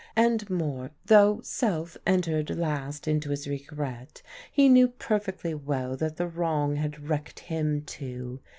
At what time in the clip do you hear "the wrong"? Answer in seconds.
6.17-6.77